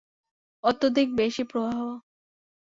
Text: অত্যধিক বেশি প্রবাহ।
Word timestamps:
অত্যধিক 0.63 1.07
বেশি 1.15 1.43
প্রবাহ। 1.43 1.79